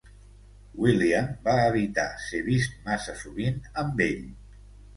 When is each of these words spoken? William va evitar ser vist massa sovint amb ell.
William 0.85 1.27
va 1.49 1.55
evitar 1.67 2.07
ser 2.29 2.41
vist 2.49 2.81
massa 2.89 3.17
sovint 3.23 3.63
amb 3.87 4.05
ell. 4.11 4.29